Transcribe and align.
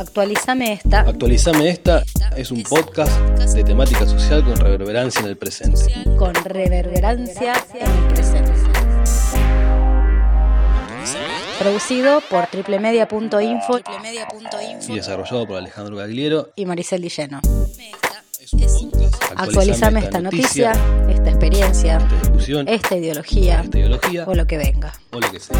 Actualizame 0.00 0.72
esta. 0.72 1.00
Actualizame 1.00 1.68
esta 1.68 2.02
es 2.34 2.50
un 2.50 2.62
podcast 2.62 3.12
de 3.52 3.62
temática 3.62 4.06
social 4.06 4.42
con 4.42 4.56
reverberancia 4.56 5.20
en 5.20 5.26
el 5.26 5.36
presente. 5.36 5.92
Con 6.16 6.34
reverberancia 6.34 7.52
en 7.74 7.86
el 7.86 8.14
presente. 8.14 8.52
Producido 11.58 12.22
por 12.30 12.46
triplemedia.info 12.46 13.80
y 14.88 14.94
desarrollado 14.94 15.46
por 15.46 15.58
Alejandro 15.58 15.96
Gagliero 15.96 16.48
y 16.56 16.64
Maricel 16.64 17.02
Dilleno. 17.02 17.42
Actualizame 19.36 20.00
esta 20.00 20.20
noticia, 20.22 20.72
esta 21.10 21.28
experiencia, 21.28 21.98
esta 21.98 22.16
discusión, 22.22 22.68
esta 22.68 22.96
ideología 22.96 23.60
esta 23.60 23.78
ideología 23.78 24.24
o 24.26 24.34
lo 24.34 24.46
que 24.46 24.56
venga. 24.56 24.94
o 25.12 25.20
lo 25.20 25.30
que 25.30 25.38
sea. 25.38 25.58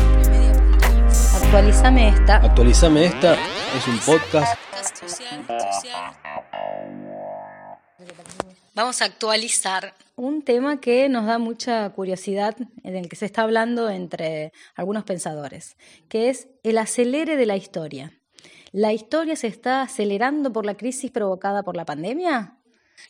Actualizame 1.43 2.09
esta. 2.09 2.36
Actualizame 2.36 3.04
esta 3.04 3.36
es 3.75 3.87
un 3.87 3.98
podcast 4.00 4.61
Vamos 8.74 9.02
a 9.02 9.05
actualizar 9.05 9.95
un 10.16 10.42
tema 10.42 10.80
que 10.80 11.09
nos 11.09 11.27
da 11.27 11.38
mucha 11.38 11.88
curiosidad, 11.91 12.56
en 12.83 12.97
el 12.97 13.09
que 13.09 13.16
se 13.16 13.27
está 13.27 13.42
hablando 13.42 13.91
entre 13.91 14.52
algunos 14.75 15.05
pensadores, 15.05 15.77
que 16.09 16.30
es 16.30 16.48
el 16.62 16.78
acelere 16.78 17.37
de 17.37 17.47
la 17.47 17.56
historia. 17.56 18.12
¿La 18.73 18.92
historia 18.92 19.37
se 19.37 19.48
está 19.48 19.83
acelerando 19.83 20.52
por 20.52 20.64
la 20.64 20.77
crisis 20.77 21.11
provocada 21.11 21.62
por 21.62 21.77
la 21.77 21.84
pandemia? 21.84 22.56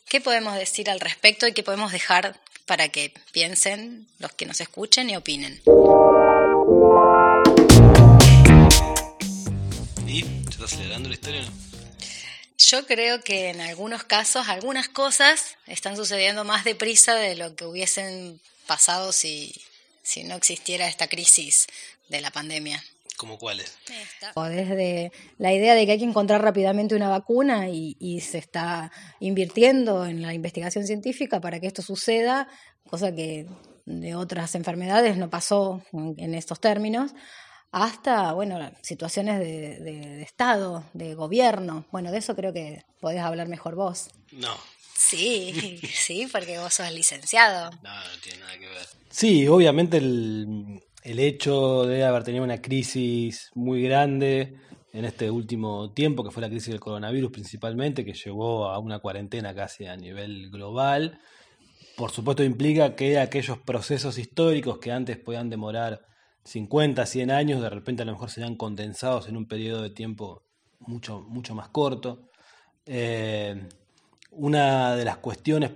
¿Qué 0.05 0.19
podemos 0.19 0.55
decir 0.55 0.89
al 0.89 0.99
respecto 0.99 1.47
y 1.47 1.53
qué 1.53 1.63
podemos 1.63 1.91
dejar 1.91 2.39
para 2.65 2.89
que 2.89 3.13
piensen 3.31 4.07
los 4.19 4.33
que 4.33 4.45
nos 4.45 4.61
escuchen 4.61 5.09
y 5.09 5.15
opinen? 5.15 5.61
Está 10.65 10.75
acelerando 10.75 11.09
la 11.09 11.15
historia? 11.15 11.43
Yo 12.57 12.85
creo 12.85 13.21
que 13.21 13.49
en 13.49 13.61
algunos 13.61 14.03
casos 14.03 14.47
algunas 14.47 14.87
cosas 14.87 15.57
están 15.65 15.95
sucediendo 15.95 16.43
más 16.43 16.63
deprisa 16.63 17.15
de 17.15 17.35
lo 17.35 17.55
que 17.55 17.65
hubiesen 17.65 18.39
pasado 18.67 19.11
si, 19.11 19.53
si 20.03 20.23
no 20.23 20.35
existiera 20.35 20.87
esta 20.87 21.07
crisis 21.07 21.67
de 22.09 22.21
la 22.21 22.29
pandemia. 22.29 22.83
¿Cómo 23.17 23.37
cuáles? 23.37 23.75
Desde 24.35 25.11
la 25.37 25.53
idea 25.53 25.75
de 25.75 25.85
que 25.85 25.93
hay 25.93 25.99
que 25.99 26.05
encontrar 26.05 26.43
rápidamente 26.43 26.95
una 26.95 27.09
vacuna 27.09 27.69
y, 27.69 27.95
y, 27.99 28.21
se 28.21 28.39
está 28.39 28.91
invirtiendo 29.19 30.05
en 30.05 30.21
la 30.21 30.33
investigación 30.33 30.85
científica 30.85 31.39
para 31.39 31.59
que 31.59 31.67
esto 31.67 31.81
suceda, 31.83 32.47
cosa 32.89 33.13
que 33.13 33.47
de 33.85 34.15
otras 34.15 34.55
enfermedades 34.55 35.17
no 35.17 35.29
pasó 35.29 35.83
en 35.93 36.33
estos 36.33 36.59
términos, 36.59 37.11
hasta, 37.71 38.33
bueno, 38.33 38.59
situaciones 38.81 39.39
de, 39.39 39.79
de, 39.79 39.99
de, 39.99 40.21
Estado, 40.21 40.83
de 40.93 41.15
gobierno. 41.15 41.85
Bueno, 41.91 42.11
de 42.11 42.17
eso 42.17 42.35
creo 42.35 42.53
que 42.53 42.83
podés 42.99 43.21
hablar 43.21 43.47
mejor 43.47 43.75
vos. 43.75 44.09
No. 44.31 44.53
Sí, 44.93 45.79
sí, 45.93 46.27
porque 46.31 46.59
vos 46.59 46.73
sos 46.73 46.91
licenciado. 46.91 47.71
No, 47.83 47.95
no 47.95 48.19
tiene 48.21 48.39
nada 48.39 48.53
que 48.57 48.67
ver. 48.67 48.85
Sí, 49.09 49.47
obviamente 49.47 49.97
el, 49.97 50.81
el 51.03 51.19
hecho 51.19 51.85
de 51.85 52.03
haber 52.03 52.23
tenido 52.23 52.43
una 52.43 52.61
crisis 52.61 53.49
muy 53.55 53.81
grande 53.83 54.57
en 54.93 55.05
este 55.05 55.31
último 55.31 55.91
tiempo, 55.91 56.23
que 56.23 56.31
fue 56.31 56.41
la 56.41 56.49
crisis 56.49 56.69
del 56.69 56.79
coronavirus 56.79 57.31
principalmente, 57.31 58.03
que 58.03 58.13
llevó 58.13 58.67
a 58.67 58.79
una 58.79 58.99
cuarentena 58.99 59.55
casi 59.55 59.85
a 59.85 59.95
nivel 59.95 60.49
global, 60.49 61.19
por 61.95 62.11
supuesto 62.11 62.43
implica 62.43 62.95
que 62.95 63.19
aquellos 63.19 63.57
procesos 63.59 64.17
históricos 64.17 64.79
que 64.79 64.91
antes 64.91 65.17
podían 65.17 65.49
demorar 65.49 66.01
50, 66.43 67.05
100 67.05 67.31
años, 67.31 67.61
de 67.61 67.69
repente 67.69 68.03
a 68.03 68.05
lo 68.05 68.13
mejor 68.13 68.29
serían 68.29 68.55
condensados 68.55 69.27
en 69.27 69.37
un 69.37 69.47
periodo 69.47 69.83
de 69.83 69.91
tiempo 69.91 70.43
mucho, 70.79 71.21
mucho 71.21 71.55
más 71.55 71.69
corto. 71.69 72.29
Eh, 72.85 73.69
una 74.31 74.95
de 74.95 75.05
las 75.05 75.17
cuestiones 75.17 75.71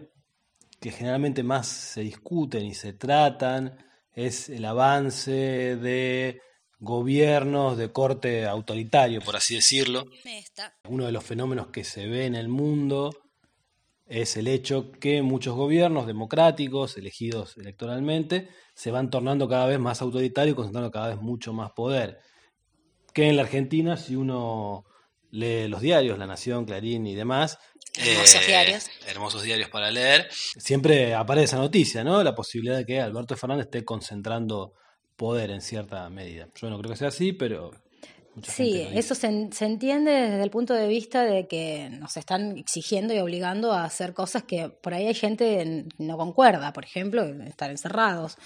que 0.80 0.92
generalmente 0.92 1.44
más 1.44 1.68
se 1.68 2.02
discuten 2.02 2.66
y 2.66 2.74
se 2.74 2.94
tratan 2.94 3.78
es 4.14 4.50
el 4.50 4.66
avance 4.66 5.32
de 5.78 6.42
gobiernos 6.80 7.78
de 7.78 7.92
corte 7.92 8.46
autoritario, 8.46 9.22
por 9.22 9.36
así 9.36 9.56
decirlo. 9.56 10.06
Uno 10.88 11.06
de 11.06 11.12
los 11.12 11.24
fenómenos 11.24 11.68
que 11.68 11.84
se 11.84 12.08
ve 12.08 12.26
en 12.26 12.36
el 12.36 12.48
mundo 12.48 13.25
es 14.08 14.38
el 14.38 14.48
hecho 14.48 14.92
que 14.92 15.22
muchos 15.22 15.56
gobiernos 15.56 16.06
democráticos, 16.06 16.98
elegidos 16.98 17.58
electoralmente, 17.58 18.50
se 18.76 18.92
van 18.92 19.10
tornando 19.10 19.48
cada 19.48 19.66
vez 19.66 19.80
más 19.80 20.02
autoritarios 20.02 20.54
y 20.54 20.56
concentrando 20.56 20.92
cada 20.92 21.10
vez 21.10 21.18
mucho 21.18 21.54
más 21.54 21.72
poder. 21.72 22.20
Que 23.14 23.30
en 23.30 23.36
la 23.36 23.44
Argentina, 23.44 23.98
si 23.98 24.16
uno 24.16 24.86
lee 25.32 25.68
los 25.68 25.82
diarios, 25.82 26.20
La 26.20 26.28
Nación, 26.28 26.66
Clarín 26.66 27.08
y 27.08 27.16
demás, 27.16 27.58
hermosos 27.98 28.42
eh, 28.42 28.48
diarios, 28.48 28.90
hermosos 29.08 29.44
diarios 29.44 29.70
para 29.70 29.90
leer, 29.90 30.28
siempre 30.32 31.16
aparece 31.16 31.46
esa 31.46 31.58
noticia, 31.58 32.04
¿no? 32.04 32.24
La 32.24 32.36
posibilidad 32.36 32.78
de 32.78 32.86
que 32.86 33.00
Alberto 33.00 33.36
Fernández 33.36 33.66
esté 33.66 33.84
concentrando 33.84 34.74
poder 35.16 35.50
en 35.50 35.62
cierta 35.62 36.08
medida. 36.10 36.50
Yo 36.56 36.70
no 36.70 36.78
creo 36.78 36.92
que 36.92 36.98
sea 36.98 37.08
así, 37.08 37.34
pero 37.34 37.72
sí, 38.44 38.88
eso 38.94 39.16
se, 39.16 39.50
se, 39.52 39.66
entiende 39.66 40.12
desde 40.12 40.44
el 40.44 40.50
punto 40.50 40.74
de 40.74 40.88
vista 40.88 41.24
de 41.24 41.48
que 41.48 41.90
nos 41.90 42.18
están 42.18 42.58
exigiendo 42.58 43.14
y 43.14 43.20
obligando 43.20 43.72
a 43.72 43.86
hacer 43.86 44.14
cosas 44.14 44.44
que 44.44 44.70
por 44.70 44.94
ahí 44.94 45.08
hay 45.08 45.14
gente 45.14 45.86
no 45.98 46.18
concuerda, 46.18 46.74
por 46.74 46.84
ejemplo, 46.84 47.24
estar 47.24 47.72
encerrados. 47.72 48.38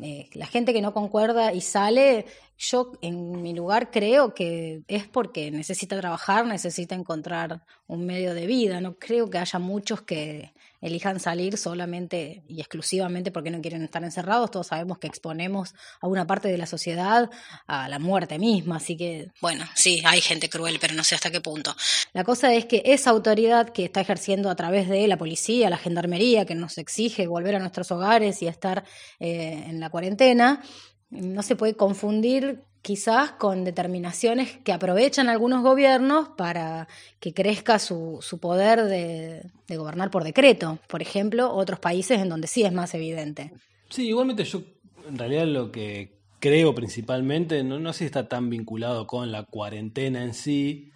Eh, 0.00 0.28
la 0.34 0.46
gente 0.46 0.72
que 0.72 0.82
no 0.82 0.92
concuerda 0.92 1.52
y 1.52 1.60
sale, 1.60 2.26
yo 2.58 2.92
en 3.02 3.42
mi 3.42 3.54
lugar 3.54 3.90
creo 3.90 4.34
que 4.34 4.82
es 4.88 5.06
porque 5.06 5.50
necesita 5.50 5.98
trabajar, 6.00 6.46
necesita 6.46 6.94
encontrar 6.94 7.62
un 7.86 8.06
medio 8.06 8.34
de 8.34 8.46
vida. 8.46 8.80
No 8.80 8.96
creo 8.96 9.30
que 9.30 9.38
haya 9.38 9.58
muchos 9.58 10.02
que 10.02 10.52
elijan 10.80 11.20
salir 11.20 11.56
solamente 11.56 12.42
y 12.48 12.60
exclusivamente 12.60 13.30
porque 13.30 13.50
no 13.50 13.60
quieren 13.60 13.82
estar 13.82 14.02
encerrados. 14.04 14.50
Todos 14.50 14.68
sabemos 14.68 14.98
que 14.98 15.06
exponemos 15.06 15.74
a 16.00 16.06
una 16.06 16.26
parte 16.26 16.48
de 16.48 16.58
la 16.58 16.66
sociedad 16.66 17.30
a 17.66 17.88
la 17.88 17.98
muerte 17.98 18.38
misma. 18.38 18.76
Así 18.76 18.96
que, 18.96 19.30
bueno, 19.40 19.64
sí, 19.74 20.02
hay 20.04 20.20
gente 20.20 20.48
cruel, 20.48 20.78
pero 20.80 20.94
no 20.94 21.04
sé 21.04 21.14
hasta 21.14 21.30
qué 21.30 21.40
punto. 21.40 21.74
La 22.12 22.24
cosa 22.24 22.52
es 22.54 22.66
que 22.66 22.82
esa 22.84 23.10
autoridad 23.10 23.70
que 23.70 23.84
está 23.84 24.00
ejerciendo 24.00 24.50
a 24.50 24.56
través 24.56 24.88
de 24.88 25.06
la 25.06 25.16
policía, 25.16 25.70
la 25.70 25.78
gendarmería, 25.78 26.44
que 26.44 26.54
nos 26.54 26.78
exige 26.78 27.26
volver 27.26 27.56
a 27.56 27.58
nuestros 27.58 27.90
hogares 27.90 28.42
y 28.42 28.46
estar 28.46 28.84
eh, 29.20 29.64
en 29.66 29.80
la 29.80 29.90
cuarentena, 29.90 30.62
no 31.10 31.42
se 31.42 31.56
puede 31.56 31.74
confundir 31.74 32.64
quizás 32.86 33.32
con 33.32 33.64
determinaciones 33.64 34.58
que 34.58 34.72
aprovechan 34.72 35.28
algunos 35.28 35.64
gobiernos 35.64 36.28
para 36.28 36.86
que 37.18 37.34
crezca 37.34 37.80
su, 37.80 38.18
su 38.22 38.38
poder 38.38 38.84
de, 38.84 39.42
de, 39.66 39.76
gobernar 39.76 40.08
por 40.08 40.22
decreto. 40.22 40.78
Por 40.86 41.02
ejemplo, 41.02 41.52
otros 41.52 41.80
países 41.80 42.20
en 42.20 42.28
donde 42.28 42.46
sí 42.46 42.62
es 42.62 42.72
más 42.72 42.94
evidente. 42.94 43.50
Sí, 43.88 44.06
igualmente 44.06 44.44
yo 44.44 44.62
en 45.08 45.18
realidad 45.18 45.46
lo 45.46 45.72
que 45.72 46.12
creo 46.38 46.76
principalmente, 46.76 47.64
no, 47.64 47.80
no 47.80 47.92
sé 47.92 47.98
si 47.98 48.04
está 48.04 48.28
tan 48.28 48.50
vinculado 48.50 49.08
con 49.08 49.32
la 49.32 49.42
cuarentena 49.42 50.22
en 50.22 50.32
sí, 50.32 50.92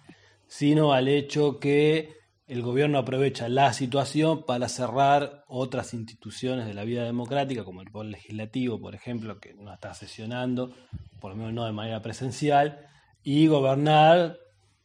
sino 0.47 0.93
al 0.93 1.09
hecho 1.09 1.59
que 1.59 2.20
el 2.51 2.63
gobierno 2.63 2.97
aprovecha 2.97 3.47
la 3.47 3.71
situación 3.71 4.43
para 4.45 4.67
cerrar 4.67 5.45
otras 5.47 5.93
instituciones 5.93 6.65
de 6.65 6.73
la 6.73 6.83
vida 6.83 7.05
democrática, 7.05 7.63
como 7.63 7.81
el 7.81 7.89
Poder 7.89 8.09
Legislativo, 8.09 8.77
por 8.77 8.93
ejemplo, 8.93 9.39
que 9.39 9.53
no 9.53 9.73
está 9.73 9.93
sesionando, 9.93 10.75
por 11.21 11.31
lo 11.31 11.37
menos 11.37 11.53
no 11.53 11.65
de 11.65 11.71
manera 11.71 12.01
presencial, 12.01 12.85
y 13.23 13.47
gobernar 13.47 14.37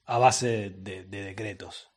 a 0.04 0.18
base 0.18 0.70
de, 0.78 1.06
de 1.06 1.24
decretos. 1.24 1.90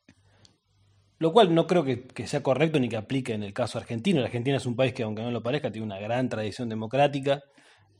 Lo 1.18 1.32
cual 1.32 1.54
no 1.54 1.68
creo 1.68 1.84
que, 1.84 2.26
sea 2.26 2.42
correcto 2.42 2.80
ni 2.80 2.88
que 2.88 2.96
aplique 2.96 3.32
en 3.34 3.44
el 3.44 3.52
caso 3.52 3.78
argentino. 3.78 4.18
La 4.18 4.26
Argentina 4.26 4.56
es 4.56 4.66
un 4.66 4.74
país 4.74 4.92
que, 4.92 5.04
aunque 5.04 5.22
no 5.22 5.30
lo 5.30 5.40
parezca, 5.40 5.70
tiene 5.70 5.86
una 5.86 6.00
gran 6.00 6.28
tradición 6.28 6.68
democrática. 6.68 7.44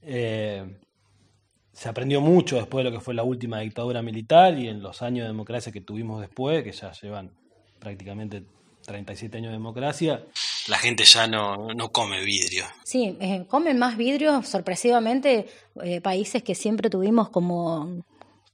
Eh, 0.03 0.80
se 1.72 1.88
aprendió 1.88 2.20
mucho 2.20 2.56
después 2.56 2.84
de 2.84 2.91
lo 2.91 2.97
que 2.97 3.04
fue 3.04 3.14
la 3.14 3.22
última 3.22 3.60
dictadura 3.60 4.03
militar 4.03 4.59
y 4.59 4.66
en 4.66 4.82
los 4.82 5.03
años 5.03 5.22
de 5.22 5.28
democracia 5.28 5.70
que 5.70 5.82
tuvimos 5.82 6.20
después, 6.20 6.65
que 6.65 6.72
ya 6.72 6.91
llevan 6.91 7.39
prácticamente 7.80 8.44
37 8.86 9.38
años 9.38 9.50
de 9.50 9.59
democracia, 9.59 10.24
la 10.68 10.78
gente 10.78 11.04
ya 11.04 11.27
no, 11.27 11.68
no 11.74 11.91
come 11.91 12.22
vidrio. 12.24 12.65
Sí, 12.84 13.16
eh, 13.21 13.44
comen 13.48 13.78
más 13.78 13.97
vidrio, 13.97 14.42
sorpresivamente, 14.42 15.48
eh, 15.82 16.00
países 16.00 16.42
que 16.42 16.54
siempre 16.54 16.91
tuvimos 16.91 17.28
como, 17.30 18.04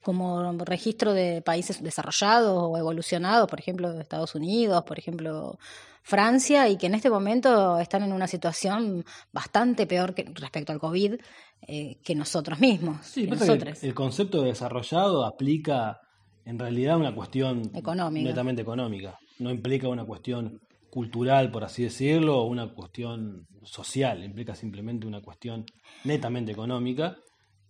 como 0.02 0.52
registro 0.64 1.12
de 1.12 1.43
países 1.43 1.82
desarrollados 1.82 2.56
o 2.56 2.76
evolucionados, 2.78 3.49
por 3.49 3.61
ejemplo, 3.61 4.00
Estados 4.00 4.34
Unidos, 4.34 4.82
por 4.84 4.99
ejemplo, 4.99 5.58
Francia, 6.02 6.69
y 6.69 6.76
que 6.76 6.87
en 6.87 6.94
este 6.94 7.11
momento 7.11 7.79
están 7.81 8.02
en 8.05 8.12
una 8.12 8.29
situación 8.29 9.05
bastante 9.32 9.87
peor 9.87 10.14
que 10.14 10.25
respecto 10.34 10.72
al 10.72 10.79
COVID 10.79 11.14
eh, 11.67 11.99
que 12.05 12.14
nosotros 12.14 12.61
mismos. 12.61 13.05
Sí, 13.05 13.26
nosotros. 13.26 13.82
El, 13.82 13.88
el 13.88 13.94
concepto 13.94 14.43
de 14.43 14.49
desarrollado 14.49 15.25
aplica 15.25 16.00
en 16.46 16.58
realidad 16.58 16.96
una 16.96 17.14
cuestión 17.14 17.70
económica. 17.75 18.28
netamente 18.28 18.62
económica. 18.62 19.19
No 19.38 19.50
implica 19.50 19.88
una 19.88 20.04
cuestión 20.04 20.60
cultural, 20.90 21.50
por 21.50 21.64
así 21.64 21.82
decirlo, 21.82 22.38
o 22.38 22.46
una 22.46 22.72
cuestión 22.72 23.46
social, 23.64 24.25
implica 24.25 24.54
simplemente 24.54 25.06
una 25.06 25.20
cuestión 25.20 25.66
netamente 26.04 26.52
económica. 26.52 27.16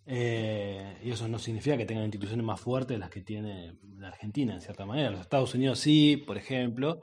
Eh, 0.08 0.98
y 1.02 1.10
eso 1.10 1.26
no 1.26 1.38
significa 1.38 1.76
que 1.76 1.84
tengan 1.84 2.04
instituciones 2.04 2.46
más 2.46 2.60
fuertes 2.60 2.94
de 2.94 2.98
las 2.98 3.10
que 3.10 3.22
tiene 3.22 3.74
la 3.98 4.08
Argentina, 4.08 4.54
en 4.54 4.60
cierta 4.60 4.86
manera. 4.86 5.10
Los 5.10 5.20
Estados 5.20 5.52
Unidos 5.54 5.80
sí, 5.80 6.16
por 6.16 6.38
ejemplo, 6.38 7.00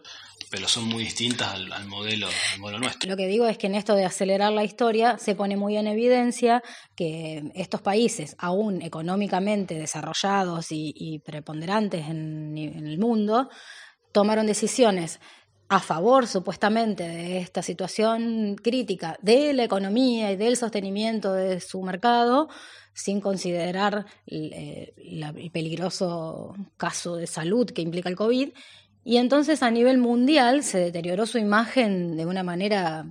pero 0.49 0.69
son 0.69 0.85
muy 0.85 1.03
distintas 1.03 1.49
al, 1.53 1.85
modelo, 1.87 2.27
modelo 2.59 2.79
nuestro. 2.79 3.09
Lo 3.09 3.17
que 3.17 3.27
digo 3.27 3.45
es 3.45 3.57
que 3.57 3.67
en 3.67 3.75
esto 3.75 3.95
de 3.95 4.05
acelerar 4.05 4.53
la 4.53 4.63
historia 4.63 5.17
se 5.17 5.35
pone 5.35 5.57
muy 5.57 5.75
en 5.75 5.87
evidencia 5.87 6.63
que 6.95 7.43
estos 7.55 7.81
países, 7.81 8.37
aún 8.39 8.81
económicamente 8.81 9.75
desarrollados 9.75 10.67
y, 10.69 11.21
preponderantes 11.25 12.07
en 12.07 12.57
el 12.57 12.97
mundo, 12.99 13.49
tomaron 14.13 14.45
decisiones 14.45 15.19
a 15.69 15.79
favor 15.79 16.27
supuestamente 16.27 17.03
de 17.03 17.37
esta 17.37 17.61
situación 17.61 18.55
crítica 18.61 19.17
de 19.21 19.53
la 19.53 19.63
economía 19.63 20.31
y 20.31 20.35
del 20.35 20.57
sostenimiento 20.57 21.33
de 21.33 21.59
su 21.59 21.81
mercado, 21.81 22.49
sin 22.93 23.21
considerar 23.21 24.05
eh, 24.27 24.93
el, 24.97 25.51
peligroso 25.51 26.55
caso 26.77 27.15
de 27.15 27.27
salud 27.27 27.69
que 27.69 27.81
implica 27.81 28.09
el 28.09 28.15
COVID. 28.15 28.49
Y 29.05 29.17
entonces 29.17 29.63
a 29.63 29.71
nivel 29.71 29.97
mundial 29.97 30.63
se 30.63 30.77
deterioró 30.77 31.25
su 31.25 31.37
imagen 31.37 32.15
de 32.15 32.25
una 32.25 32.43
manera 32.43 33.05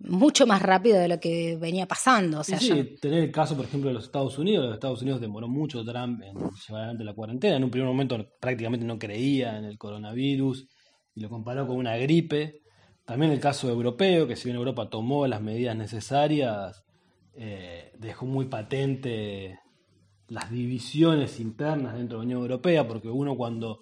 mucho 0.00 0.46
más 0.46 0.62
rápida 0.62 0.98
de 0.98 1.08
lo 1.08 1.20
que 1.20 1.56
venía 1.60 1.86
pasando. 1.86 2.40
O 2.40 2.44
sea, 2.44 2.58
sí, 2.58 2.96
tener 3.00 3.24
el 3.24 3.30
caso, 3.30 3.54
por 3.54 3.66
ejemplo, 3.66 3.88
de 3.88 3.94
los 3.94 4.04
Estados 4.04 4.38
Unidos. 4.38 4.64
Los 4.64 4.74
Estados 4.74 5.02
Unidos 5.02 5.20
demoró 5.20 5.46
mucho 5.48 5.84
Trump 5.84 6.22
en 6.22 6.34
llevar 6.34 6.82
adelante 6.82 7.04
la 7.04 7.14
cuarentena. 7.14 7.56
En 7.56 7.64
un 7.64 7.70
primer 7.70 7.88
momento 7.88 8.18
prácticamente 8.40 8.84
no 8.84 8.98
creía 8.98 9.58
en 9.58 9.64
el 9.64 9.78
coronavirus 9.78 10.66
lo 11.20 11.28
comparó 11.28 11.66
con 11.66 11.76
una 11.76 11.96
gripe. 11.96 12.62
También 13.04 13.32
el 13.32 13.40
caso 13.40 13.68
europeo, 13.68 14.26
que 14.26 14.36
si 14.36 14.44
bien 14.44 14.56
Europa 14.56 14.88
tomó 14.88 15.26
las 15.26 15.42
medidas 15.42 15.76
necesarias, 15.76 16.84
eh, 17.34 17.92
dejó 17.98 18.26
muy 18.26 18.46
patente 18.46 19.58
las 20.28 20.50
divisiones 20.50 21.40
internas 21.40 21.96
dentro 21.96 22.18
de 22.18 22.24
la 22.24 22.26
Unión 22.26 22.42
Europea, 22.42 22.86
porque 22.86 23.08
uno 23.08 23.36
cuando 23.36 23.80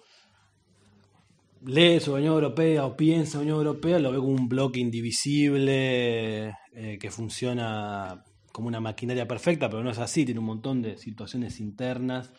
lee 1.61 1.99
sobre 1.99 2.23
la 2.23 2.31
Unión 2.31 2.43
Europea 2.43 2.85
o 2.85 2.97
piensa 2.97 3.37
en 3.37 3.47
la 3.47 3.53
Unión 3.53 3.67
Europea 3.67 3.99
lo 3.99 4.11
ve 4.11 4.17
como 4.17 4.31
un 4.31 4.49
bloque 4.49 4.79
indivisible 4.79 6.53
eh, 6.73 6.97
que 6.99 7.11
funciona 7.11 8.23
como 8.51 8.67
una 8.67 8.79
maquinaria 8.79 9.27
perfecta, 9.27 9.69
pero 9.69 9.83
no 9.83 9.91
es 9.91 9.99
así, 9.99 10.25
tiene 10.25 10.39
un 10.39 10.47
montón 10.47 10.81
de 10.81 10.97
situaciones 10.97 11.59
internas 11.59 12.33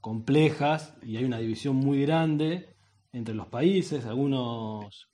complejas 0.00 0.94
y 1.02 1.16
hay 1.16 1.24
una 1.24 1.38
división 1.38 1.76
muy 1.76 2.02
grande 2.02 2.77
entre 3.12 3.34
los 3.34 3.46
países. 3.46 4.04
Algunos 4.06 5.08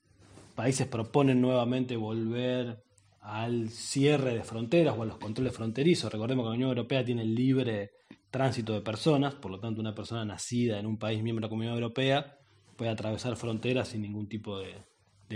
países 0.55 0.87
proponen 0.87 1.41
nuevamente 1.41 1.97
volver 1.97 2.83
al 3.21 3.71
cierre 3.71 4.35
de 4.35 4.45
fronteras 4.45 4.97
o 4.99 5.03
a 5.03 5.07
los 5.07 5.19
controles 5.19 5.55
fronterizos. 5.55 6.13
Recordemos 6.13 6.45
que 6.45 6.51
la 6.51 6.55
Unión 6.55 6.69
Europea 6.71 7.05
tiene 7.05 7.25
libre 7.25 7.91
tránsito 8.31 8.73
de 8.73 8.81
personas, 8.81 9.35
por 9.35 9.51
lo 9.51 9.61
tanto 9.61 9.81
una 9.81 9.95
persona 9.95 10.25
nacida 10.25 10.79
en 10.79 10.87
un 10.87 10.99
país 10.99 11.23
miembro 11.23 11.43
de 11.43 11.47
la 11.47 11.51
Comunidad 11.51 11.75
Europea 11.75 12.39
puede 12.77 12.91
atravesar 12.91 13.37
fronteras 13.37 13.89
sin 13.89 14.03
ningún 14.03 14.29
tipo 14.29 14.59
de, 14.59 14.75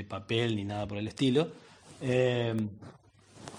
papel 0.04 0.54
ni 0.54 0.64
nada 0.64 0.87
por 0.87 0.99
el 0.99 1.08
estilo. 1.08 1.49
Eh, 2.00 2.54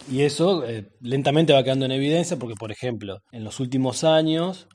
y 0.10 0.22
eso 0.22 0.66
eh, 0.66 0.90
lentamente 1.02 1.52
va 1.52 1.64
quedando 1.64 1.86
en 1.86 1.92
evidencia 1.92 2.38
porque, 2.38 2.56
por 2.56 2.72
ejemplo, 2.72 3.22
en 3.34 3.44
los 3.44 3.60
últimos 3.60 4.06
años 4.06 4.68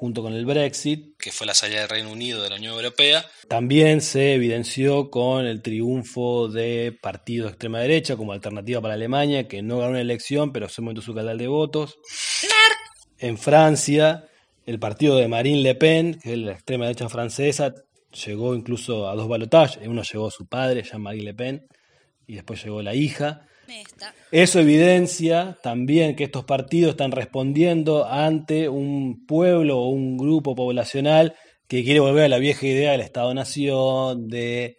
junto 0.00 0.22
con 0.22 0.32
el 0.32 0.46
Brexit, 0.46 1.14
que 1.18 1.30
fue 1.30 1.46
la 1.46 1.52
salida 1.52 1.80
del 1.80 1.90
Reino 1.90 2.10
Unido 2.10 2.42
de 2.42 2.48
la 2.48 2.56
Unión 2.56 2.72
Europea, 2.72 3.22
también 3.48 4.00
se 4.00 4.32
evidenció 4.32 5.10
con 5.10 5.44
el 5.44 5.60
triunfo 5.60 6.48
de 6.48 6.96
partidos 7.02 7.48
de 7.48 7.50
extrema 7.50 7.80
derecha 7.80 8.16
como 8.16 8.32
alternativa 8.32 8.80
para 8.80 8.94
Alemania, 8.94 9.46
que 9.46 9.60
no 9.60 9.76
ganó 9.76 9.90
una 9.90 10.00
elección, 10.00 10.54
pero 10.54 10.70
se 10.70 10.80
montó 10.80 11.02
su 11.02 11.14
canal 11.14 11.36
de 11.36 11.48
votos. 11.48 11.98
En 13.18 13.36
Francia, 13.36 14.24
el 14.64 14.78
partido 14.78 15.16
de 15.16 15.28
Marine 15.28 15.60
Le 15.60 15.74
Pen, 15.74 16.18
que 16.18 16.32
es 16.32 16.38
la 16.38 16.52
extrema 16.52 16.86
derecha 16.86 17.10
francesa, 17.10 17.74
llegó 18.24 18.54
incluso 18.54 19.06
a 19.06 19.14
dos 19.14 19.28
balotajes. 19.28 19.86
Uno 19.86 20.02
llegó 20.02 20.30
su 20.30 20.46
padre, 20.46 20.82
Jean-Marie 20.82 21.24
Le 21.24 21.34
Pen, 21.34 21.66
y 22.26 22.36
después 22.36 22.64
llegó 22.64 22.80
la 22.80 22.94
hija. 22.94 23.46
Eso 24.30 24.60
evidencia 24.60 25.58
también 25.62 26.16
que 26.16 26.24
estos 26.24 26.44
partidos 26.44 26.90
están 26.90 27.12
respondiendo 27.12 28.06
ante 28.06 28.68
un 28.68 29.26
pueblo 29.26 29.78
o 29.78 29.88
un 29.88 30.16
grupo 30.16 30.54
poblacional 30.54 31.34
que 31.68 31.84
quiere 31.84 32.00
volver 32.00 32.24
a 32.24 32.28
la 32.28 32.38
vieja 32.38 32.66
idea 32.66 32.92
del 32.92 33.00
Estado-Nación, 33.00 34.28
de 34.28 34.76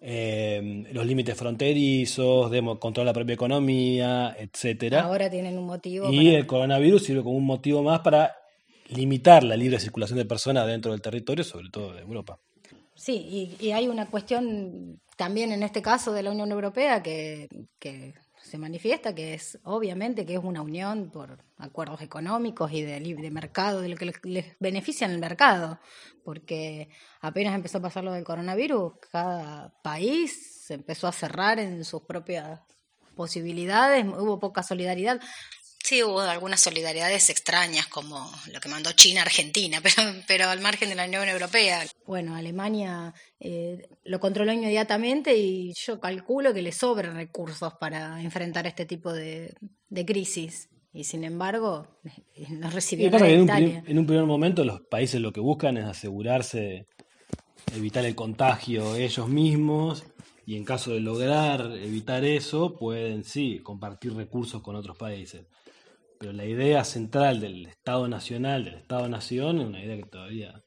eh, 0.00 0.84
los 0.92 1.06
límites 1.06 1.36
fronterizos, 1.36 2.50
de 2.50 2.60
controlar 2.78 3.06
la 3.06 3.12
propia 3.14 3.34
economía, 3.34 4.36
etcétera. 4.38 5.02
Ahora 5.02 5.30
tienen 5.30 5.56
un 5.56 5.66
motivo. 5.66 6.12
Y 6.12 6.34
el 6.34 6.46
coronavirus 6.46 7.04
sirve 7.04 7.22
como 7.22 7.36
un 7.36 7.46
motivo 7.46 7.82
más 7.82 8.00
para 8.00 8.34
limitar 8.88 9.44
la 9.44 9.56
libre 9.56 9.78
circulación 9.78 10.18
de 10.18 10.24
personas 10.24 10.66
dentro 10.66 10.92
del 10.92 11.00
territorio, 11.00 11.44
sobre 11.44 11.70
todo 11.70 11.94
de 11.94 12.02
Europa. 12.02 12.38
Sí, 13.04 13.54
y, 13.60 13.70
hay 13.72 13.86
una 13.86 14.06
cuestión 14.06 14.98
también 15.18 15.52
en 15.52 15.62
este 15.62 15.82
caso 15.82 16.10
de 16.14 16.22
la 16.22 16.30
Unión 16.30 16.50
Europea 16.50 17.02
que, 17.02 17.50
que 17.78 18.14
se 18.42 18.56
manifiesta, 18.56 19.14
que 19.14 19.34
es 19.34 19.58
obviamente 19.64 20.24
que 20.24 20.36
es 20.36 20.40
una 20.42 20.62
unión 20.62 21.10
por 21.10 21.44
acuerdos 21.58 22.00
económicos 22.00 22.72
y 22.72 22.80
de, 22.80 22.98
de 23.00 23.30
mercado, 23.30 23.82
de 23.82 23.90
lo 23.90 23.96
que 23.98 24.10
les, 24.22 24.56
beneficia 24.58 25.06
en 25.06 25.10
el 25.10 25.18
mercado, 25.18 25.78
porque 26.24 26.88
apenas 27.20 27.54
empezó 27.54 27.76
a 27.76 27.82
pasar 27.82 28.04
lo 28.04 28.12
del 28.12 28.24
coronavirus, 28.24 28.94
cada 29.12 29.74
país 29.82 30.62
se 30.64 30.72
empezó 30.72 31.06
a 31.06 31.12
cerrar 31.12 31.58
en 31.58 31.84
sus 31.84 32.04
propias 32.04 32.58
posibilidades, 33.14 34.06
hubo 34.06 34.40
poca 34.40 34.62
solidaridad. 34.62 35.20
Sí, 35.84 36.02
hubo 36.02 36.20
algunas 36.20 36.62
solidaridades 36.62 37.28
extrañas, 37.28 37.86
como 37.88 38.32
lo 38.50 38.58
que 38.58 38.70
mandó 38.70 38.92
China 38.92 39.20
a 39.20 39.24
Argentina, 39.24 39.80
pero, 39.82 40.02
pero 40.26 40.48
al 40.48 40.60
margen 40.60 40.88
de 40.88 40.94
la 40.94 41.04
Unión 41.04 41.28
Europea. 41.28 41.84
Bueno, 42.06 42.34
Alemania 42.34 43.12
eh, 43.38 43.86
lo 44.04 44.18
controló 44.18 44.50
inmediatamente 44.50 45.36
y 45.36 45.74
yo 45.74 46.00
calculo 46.00 46.54
que 46.54 46.62
le 46.62 46.72
sobran 46.72 47.16
recursos 47.16 47.74
para 47.74 48.22
enfrentar 48.22 48.66
este 48.66 48.86
tipo 48.86 49.12
de, 49.12 49.54
crisis. 50.06 50.70
Y 50.94 51.04
sin 51.04 51.22
embargo, 51.22 51.86
eh, 52.34 52.46
no 52.48 52.70
recibió 52.70 53.10
nada 53.10 53.28
en, 53.28 53.42
un, 53.42 53.50
en 53.50 53.98
un 53.98 54.06
primer 54.06 54.24
momento 54.24 54.64
los 54.64 54.80
países 54.80 55.20
lo 55.20 55.34
que 55.34 55.40
buscan 55.40 55.76
es 55.76 55.84
asegurarse, 55.84 56.86
evitar 57.76 58.06
el 58.06 58.14
contagio 58.14 58.96
ellos 58.96 59.28
mismos 59.28 60.02
y 60.46 60.56
en 60.56 60.64
caso 60.64 60.92
de 60.92 61.00
lograr 61.00 61.72
evitar 61.76 62.24
eso, 62.24 62.74
pueden 62.74 63.22
sí 63.22 63.60
compartir 63.62 64.14
recursos 64.14 64.62
con 64.62 64.76
otros 64.76 64.96
países. 64.96 65.44
Pero 66.18 66.32
la 66.32 66.44
idea 66.44 66.84
central 66.84 67.40
del 67.40 67.66
Estado 67.66 68.08
Nacional, 68.08 68.64
del 68.64 68.74
Estado-Nación, 68.74 69.60
es 69.60 69.66
una 69.66 69.84
idea 69.84 69.96
que 69.96 70.04
todavía 70.04 70.64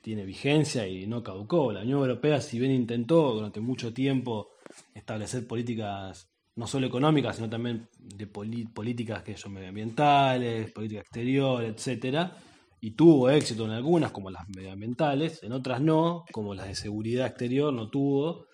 tiene 0.00 0.24
vigencia 0.24 0.86
y 0.86 1.06
no 1.06 1.22
caducó. 1.22 1.72
La 1.72 1.82
Unión 1.82 2.00
Europea, 2.00 2.40
si 2.40 2.58
bien 2.58 2.72
intentó 2.72 3.34
durante 3.34 3.60
mucho 3.60 3.92
tiempo 3.92 4.50
establecer 4.94 5.46
políticas 5.46 6.28
no 6.56 6.66
solo 6.66 6.86
económicas, 6.86 7.36
sino 7.36 7.50
también 7.50 7.88
de 7.98 8.26
políticas 8.26 9.22
que 9.22 9.36
son 9.36 9.52
medioambientales, 9.52 10.72
política 10.72 11.02
exterior, 11.02 11.62
etcétera, 11.62 12.36
y 12.80 12.92
tuvo 12.92 13.28
éxito 13.30 13.66
en 13.66 13.72
algunas, 13.72 14.10
como 14.10 14.30
las 14.30 14.48
medioambientales, 14.48 15.42
en 15.42 15.52
otras 15.52 15.80
no, 15.80 16.24
como 16.32 16.54
las 16.54 16.68
de 16.68 16.74
seguridad 16.74 17.26
exterior, 17.26 17.72
no 17.72 17.90
tuvo 17.90 18.46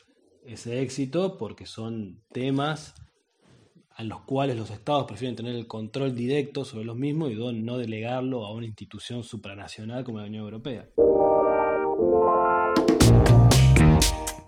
ese 0.44 0.82
éxito 0.82 1.38
porque 1.38 1.66
son 1.66 2.22
temas 2.32 2.94
a 3.96 4.04
los 4.04 4.22
cuales 4.22 4.56
los 4.56 4.70
estados 4.70 5.06
prefieren 5.06 5.36
tener 5.36 5.54
el 5.54 5.66
control 5.66 6.14
directo 6.14 6.64
sobre 6.64 6.84
los 6.84 6.96
mismos 6.96 7.30
y 7.30 7.34
no 7.34 7.78
delegarlo 7.78 8.44
a 8.46 8.52
una 8.52 8.66
institución 8.66 9.22
supranacional 9.22 10.04
como 10.04 10.18
la 10.18 10.26
Unión 10.26 10.44
Europea. 10.44 10.86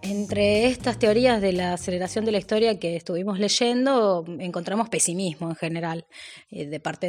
Entre 0.07 0.67
estas 0.67 0.99
teorías 0.99 1.41
de 1.41 1.53
la 1.53 1.73
aceleración 1.73 2.25
de 2.25 2.33
la 2.33 2.39
historia 2.39 2.79
que 2.79 2.95
estuvimos 2.95 3.39
leyendo, 3.39 4.25
encontramos 4.39 4.91
pesimismo 4.91 5.49
en 5.49 5.57
general 5.57 6.07
eh, 6.51 6.67
de 6.67 6.79
parte 6.79 7.07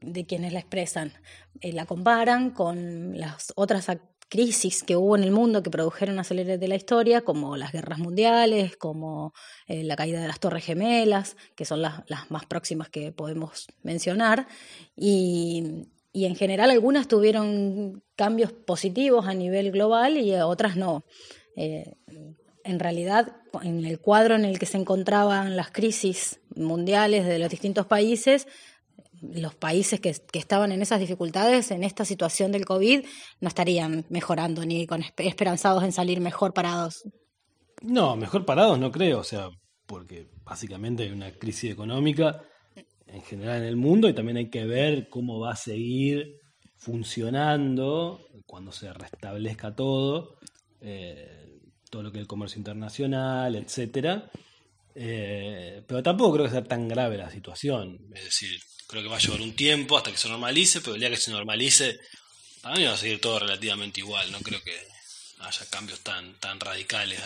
de, 0.00 0.26
quienes 0.26 0.52
la 0.52 0.58
expresan. 0.58 1.12
Eh, 1.60 1.72
la 1.72 1.86
comparan 1.86 2.50
con 2.50 3.18
las 3.18 3.52
otras 3.56 3.88
crisis 4.34 4.82
que 4.82 4.96
hubo 4.96 5.14
en 5.14 5.22
el 5.22 5.30
mundo 5.30 5.62
que 5.62 5.70
produjeron 5.70 6.18
aceleres 6.18 6.58
de 6.58 6.66
la 6.66 6.74
historia, 6.74 7.20
como 7.20 7.56
las 7.56 7.70
guerras 7.70 8.00
mundiales, 8.00 8.76
como 8.76 9.32
eh, 9.68 9.84
la 9.84 9.94
caída 9.94 10.20
de 10.20 10.26
las 10.26 10.40
Torres 10.40 10.64
Gemelas, 10.64 11.36
que 11.54 11.64
son 11.64 11.80
las, 11.80 12.02
más 12.30 12.44
próximas 12.44 12.88
que 12.88 13.12
podemos 13.12 13.68
mencionar, 13.84 14.48
y, 14.96 15.86
en 16.14 16.34
general 16.34 16.70
algunas 16.70 17.06
tuvieron 17.06 18.02
cambios 18.16 18.50
positivos 18.50 19.28
a 19.28 19.34
nivel 19.34 19.70
global 19.70 20.16
y 20.16 20.34
otras 20.34 20.74
no. 20.76 21.04
Eh, 21.54 21.92
en 22.64 22.80
realidad, 22.80 23.36
en 23.62 23.84
el 23.84 24.00
cuadro 24.00 24.34
en 24.34 24.44
el 24.44 24.58
que 24.58 24.66
se 24.66 24.78
encontraban 24.78 25.54
las 25.54 25.70
crisis 25.70 26.40
mundiales 26.56 27.24
de 27.24 27.38
los 27.38 27.50
distintos 27.50 27.86
países, 27.86 28.48
los 29.32 29.54
países 29.54 30.00
que, 30.00 30.14
estaban 30.32 30.72
en 30.72 30.82
esas 30.82 31.00
dificultades, 31.00 31.70
en 31.70 31.84
esta 31.84 32.04
situación 32.04 32.52
del 32.52 32.64
COVID, 32.64 33.04
no 33.40 33.48
estarían 33.48 34.04
mejorando 34.08 34.64
ni 34.64 34.86
con 34.86 35.04
esperanzados 35.18 35.84
en 35.84 35.92
salir 35.92 36.20
mejor 36.20 36.52
parados. 36.52 37.04
No, 37.82 38.16
mejor 38.16 38.44
parados 38.44 38.78
no 38.78 38.90
creo, 38.90 39.20
o 39.20 39.24
sea, 39.24 39.50
porque 39.86 40.28
básicamente 40.44 41.04
hay 41.04 41.10
una 41.10 41.32
crisis 41.32 41.72
económica 41.72 42.42
en 43.06 43.22
general 43.22 43.58
en 43.58 43.68
el 43.68 43.76
mundo 43.76 44.08
y 44.08 44.14
también 44.14 44.36
hay 44.36 44.50
que 44.50 44.64
ver 44.64 45.08
cómo 45.08 45.40
va 45.40 45.52
a 45.52 45.56
seguir 45.56 46.40
funcionando 46.76 48.20
cuando 48.46 48.72
se 48.72 48.92
restablezca 48.92 49.74
todo, 49.74 50.36
eh, 50.80 51.60
todo 51.90 52.02
lo 52.02 52.12
que 52.12 52.18
es 52.18 52.22
el 52.22 52.28
comercio 52.28 52.58
internacional, 52.58 53.54
etcétera. 53.54 54.30
Eh, 54.94 55.82
pero 55.86 56.02
tampoco 56.02 56.34
creo 56.34 56.44
que 56.46 56.52
sea 56.52 56.64
tan 56.64 56.88
grave 56.88 57.16
la 57.16 57.30
situación. 57.30 57.98
Es 58.14 58.24
decir, 58.24 58.60
creo 58.94 59.02
que 59.02 59.10
va 59.10 59.16
a 59.16 59.20
llevar 59.20 59.40
un 59.40 59.56
tiempo 59.56 59.96
hasta 59.96 60.12
que 60.12 60.16
se 60.16 60.28
normalice, 60.28 60.80
pero 60.80 60.94
el 60.94 61.00
día 61.00 61.10
que 61.10 61.16
se 61.16 61.32
normalice, 61.32 61.98
para 62.62 62.76
mí 62.76 62.84
va 62.84 62.92
a 62.92 62.96
seguir 62.96 63.20
todo 63.20 63.40
relativamente 63.40 64.00
igual. 64.00 64.30
No 64.30 64.38
creo 64.38 64.62
que 64.62 64.72
haya 65.40 65.66
cambios 65.68 65.98
tan, 66.00 66.34
tan 66.34 66.60
radicales 66.60 67.20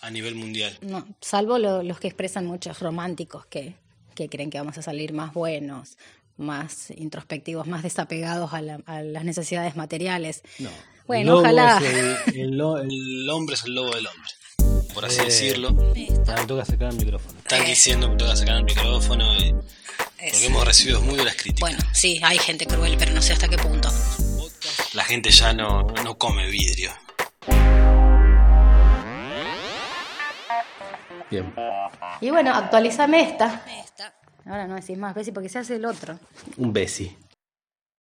a, 0.00 0.10
nivel 0.10 0.36
mundial. 0.36 0.78
No, 0.80 1.06
salvo 1.20 1.58
los 1.58 2.00
que 2.00 2.06
expresan 2.06 2.46
muchos 2.46 2.78
románticos 2.78 3.44
que, 3.46 3.74
que 4.14 4.28
creen 4.28 4.50
que 4.50 4.58
vamos 4.58 4.78
a 4.78 4.82
salir 4.82 5.12
más 5.12 5.34
buenos, 5.34 5.98
más 6.38 6.90
introspectivos, 6.92 7.66
más 7.66 7.82
desapegados 7.82 8.52
a, 8.54 8.62
las 8.62 9.24
necesidades 9.24 9.76
materiales. 9.76 10.42
No. 10.60 10.70
Bueno, 11.06 11.38
ojalá. 11.38 11.78
el, 12.34 12.60
hombre 13.30 13.54
es 13.54 13.64
el 13.64 13.74
lobo 13.74 13.94
del 13.94 14.06
hombre 14.06 14.30
por 14.94 15.04
así 15.04 15.20
eh, 15.20 15.24
decirlo. 15.26 15.72
me 15.72 16.46
toca 16.46 16.64
sacar 16.64 16.90
el 16.90 16.96
micrófono. 16.96 17.38
Están 17.38 17.66
diciendo 17.66 18.06
que 18.06 18.12
me 18.12 18.18
toca 18.18 18.34
sacar 18.34 18.56
el 18.56 18.64
micrófono 18.64 19.34
porque 20.16 20.46
hemos 20.46 20.64
recibido 20.64 21.00
muy 21.02 21.16
duras 21.16 21.34
críticas. 21.36 21.60
Bueno, 21.60 21.78
sí, 21.92 22.20
hay 22.22 22.38
gente 22.38 22.66
cruel, 22.66 22.96
pero 22.98 23.12
no 23.12 23.22
sé 23.22 23.32
hasta 23.32 23.48
qué 23.48 23.58
punto. 23.58 23.90
La 24.94 25.04
gente 25.04 25.30
ya 25.30 25.52
no, 25.52 25.82
no 26.04 26.16
come 26.16 26.48
vidrio. 26.48 26.92
Bien. 31.30 31.52
Y 32.20 32.30
bueno, 32.30 32.54
actualizame 32.54 33.22
esta. 33.22 33.64
Ahora 34.46 34.66
no 34.66 34.76
decís 34.76 34.96
más 34.96 35.14
Bessie 35.14 35.32
porque 35.32 35.48
se 35.48 35.58
hace 35.58 35.76
el 35.76 35.84
otro. 35.84 36.18
Un 36.56 36.72
Bessie. 36.72 37.16